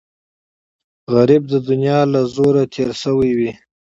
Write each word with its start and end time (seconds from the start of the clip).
غریب 1.13 1.43
د 1.53 1.55
دنیا 1.69 1.99
له 2.13 2.21
زوره 2.35 2.63
تېر 2.73 2.91
شوی 3.01 3.31
وي 3.37 3.51